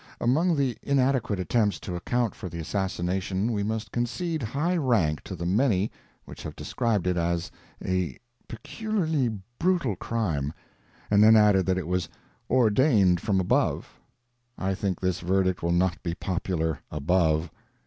[0.19, 5.35] Among the inadequate attempts to account for the assassination we must concede high rank to
[5.35, 5.91] the many
[6.25, 7.51] which have described it as
[7.85, 8.17] a
[8.47, 9.29] "peculiarly
[9.59, 10.53] brutal crime"
[11.11, 12.09] and then added that it was
[12.49, 13.99] "ordained from above."
[14.57, 17.51] I think this verdict will not be popular "above."